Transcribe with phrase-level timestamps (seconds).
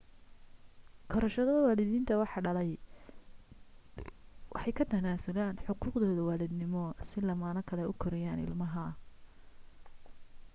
[1.11, 2.71] korsashada waalidiintii wax dhalay
[4.53, 8.85] waxay ka tanaasulaan xuquuqdooda waalidnimo si lamaane kale u koriyaan ilmaha